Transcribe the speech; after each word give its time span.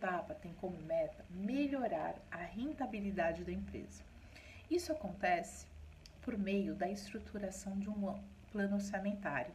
etapa 0.00 0.34
tem 0.34 0.54
como 0.54 0.78
meta 0.78 1.24
melhorar 1.28 2.14
a 2.30 2.38
rentabilidade 2.38 3.44
da 3.44 3.52
empresa. 3.52 4.02
Isso 4.70 4.90
acontece 4.90 5.66
por 6.22 6.38
meio 6.38 6.74
da 6.74 6.88
estruturação 6.88 7.78
de 7.78 7.90
um 7.90 8.18
plano 8.50 8.76
orçamentário, 8.76 9.52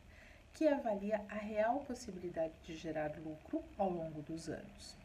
que 0.53 0.67
avalia 0.67 1.25
a 1.27 1.35
real 1.35 1.79
possibilidade 1.79 2.53
de 2.63 2.75
gerar 2.75 3.17
lucro 3.17 3.63
ao 3.77 3.89
longo 3.89 4.21
dos 4.21 4.47
anos. 4.47 4.97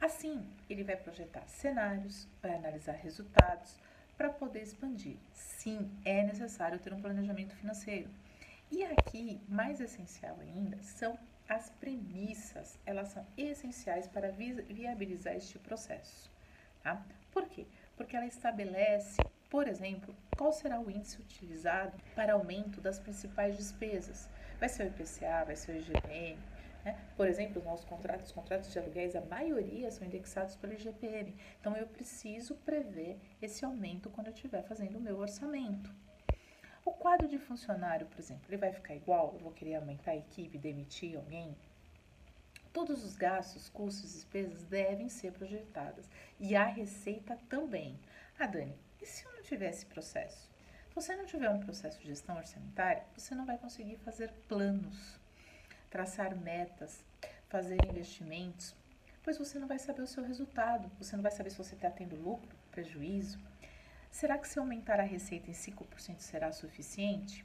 Assim, 0.00 0.44
ele 0.68 0.82
vai 0.82 0.96
projetar 0.96 1.46
cenários, 1.46 2.28
vai 2.42 2.54
analisar 2.54 2.92
resultados 2.92 3.78
para 4.16 4.28
poder 4.28 4.62
expandir. 4.62 5.16
Sim, 5.32 5.90
é 6.04 6.24
necessário 6.24 6.78
ter 6.80 6.92
um 6.92 7.00
planejamento 7.00 7.54
financeiro. 7.54 8.10
E 8.70 8.84
aqui, 8.84 9.40
mais 9.48 9.80
essencial 9.80 10.36
ainda, 10.40 10.82
são 10.82 11.18
as 11.54 11.70
premissas. 11.70 12.78
Elas 12.84 13.08
são 13.08 13.26
essenciais 13.36 14.06
para 14.06 14.30
viabilizar 14.30 15.34
este 15.34 15.58
processo. 15.58 16.30
Tá? 16.82 17.04
Por 17.30 17.48
quê? 17.48 17.66
Porque 17.96 18.16
ela 18.16 18.26
estabelece, 18.26 19.22
por 19.48 19.66
exemplo, 19.68 20.14
qual 20.36 20.52
será 20.52 20.80
o 20.80 20.90
índice 20.90 21.20
utilizado 21.20 21.96
para 22.14 22.34
aumento 22.34 22.80
das 22.80 22.98
principais 22.98 23.56
despesas. 23.56 24.28
Vai 24.58 24.68
ser 24.68 24.84
o 24.84 24.86
IPCA, 24.88 25.44
vai 25.44 25.56
ser 25.56 25.72
o 25.72 25.76
IGPM, 25.78 26.38
né? 26.84 26.98
Por 27.16 27.26
exemplo, 27.26 27.58
os 27.58 27.64
nossos 27.64 27.84
contratos, 27.86 28.26
os 28.26 28.32
contratos 28.32 28.70
de 28.70 28.78
aluguéis, 28.78 29.16
a 29.16 29.20
maioria 29.22 29.90
são 29.90 30.06
indexados 30.06 30.54
pelo 30.56 30.74
IGPM. 30.74 31.34
Então, 31.60 31.76
eu 31.76 31.86
preciso 31.86 32.54
prever 32.56 33.18
esse 33.40 33.64
aumento 33.64 34.10
quando 34.10 34.28
eu 34.28 34.34
estiver 34.34 34.62
fazendo 34.62 34.98
o 34.98 35.00
meu 35.00 35.18
orçamento. 35.18 35.90
O 36.84 36.92
quadro 36.92 37.26
de 37.26 37.38
funcionário, 37.38 38.06
por 38.06 38.18
exemplo, 38.18 38.44
ele 38.48 38.58
vai 38.58 38.72
ficar 38.72 38.94
igual? 38.94 39.32
Eu 39.32 39.40
vou 39.40 39.52
querer 39.52 39.76
aumentar 39.76 40.10
a 40.10 40.16
equipe, 40.16 40.58
demitir 40.58 41.16
alguém? 41.16 41.56
Todos 42.72 43.04
os 43.04 43.16
gastos, 43.16 43.68
custos 43.68 44.12
despesas 44.12 44.64
devem 44.64 45.08
ser 45.08 45.32
projetadas. 45.32 46.08
E 46.38 46.54
a 46.54 46.64
receita 46.64 47.38
também. 47.48 47.98
Ah, 48.38 48.46
Dani, 48.46 48.76
e 49.00 49.06
se 49.06 49.24
eu 49.24 49.32
não 49.32 49.42
tiver 49.42 49.70
esse 49.70 49.86
processo? 49.86 50.50
Se 50.88 50.94
você 50.94 51.16
não 51.16 51.24
tiver 51.24 51.48
um 51.48 51.60
processo 51.60 51.98
de 52.00 52.08
gestão 52.08 52.36
orçamentária, 52.36 53.04
você 53.16 53.34
não 53.34 53.46
vai 53.46 53.56
conseguir 53.58 53.96
fazer 53.96 54.30
planos 54.48 55.18
traçar 55.94 56.36
metas, 56.36 57.04
fazer 57.48 57.78
investimentos, 57.88 58.74
pois 59.22 59.38
você 59.38 59.60
não 59.60 59.68
vai 59.68 59.78
saber 59.78 60.02
o 60.02 60.08
seu 60.08 60.24
resultado, 60.24 60.90
você 60.98 61.14
não 61.14 61.22
vai 61.22 61.30
saber 61.30 61.50
se 61.50 61.56
você 61.56 61.76
está 61.76 61.88
tendo 61.88 62.16
lucro, 62.16 62.50
prejuízo. 62.72 63.38
Será 64.14 64.38
que 64.38 64.46
se 64.46 64.60
aumentar 64.60 65.00
a 65.00 65.02
receita 65.02 65.50
em 65.50 65.52
5% 65.52 66.20
será 66.20 66.52
suficiente? 66.52 67.44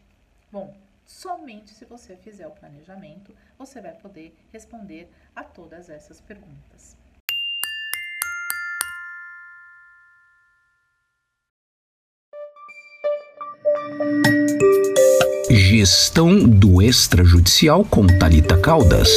Bom, 0.51 0.77
somente 1.03 1.71
se 1.71 1.83
você 1.83 2.15
fizer 2.15 2.45
o 2.45 2.51
planejamento, 2.51 3.35
você 3.57 3.81
vai 3.81 3.93
poder 3.93 4.37
responder 4.53 5.09
a 5.35 5.43
todas 5.43 5.89
essas 5.89 6.21
perguntas. 6.21 6.95
Gestão 15.49 16.47
do 16.47 16.83
extrajudicial 16.83 17.83
com 17.83 18.05
Talita 18.05 18.61
Caldas. 18.61 19.09